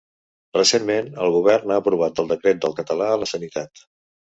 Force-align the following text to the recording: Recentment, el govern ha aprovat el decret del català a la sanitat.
Recentment, 0.57 1.11
el 1.27 1.35
govern 1.37 1.75
ha 1.75 1.79
aprovat 1.85 2.25
el 2.27 2.33
decret 2.35 2.67
del 2.67 2.79
català 2.83 3.15
a 3.15 3.23
la 3.25 3.33
sanitat. 3.39 3.91